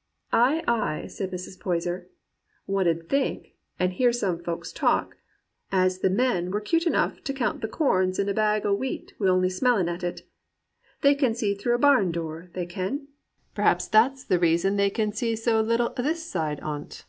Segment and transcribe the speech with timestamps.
[0.34, 1.58] "*Ay, ay!' said Mrs.
[1.58, 2.10] Poyser;
[2.66, 5.16] *one 'ud think, an' hear some folks talk,
[5.72, 9.14] as the men war 'cute enough to count the corns in a bag o' wheat
[9.18, 10.28] wi' only smell ing at it.
[11.00, 13.08] They can see through a barn door, they can.
[13.54, 17.06] Perhaps that's the reason they can see so little o' this side on't.'